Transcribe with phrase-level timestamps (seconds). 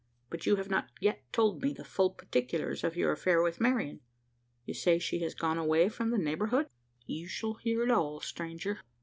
[0.31, 3.99] But you have not yet told me the full particulars of your affair with Marian?
[4.65, 6.69] You say she has gone away from the neighbourhood?"
[7.05, 8.79] "You shall hear it all, stranger.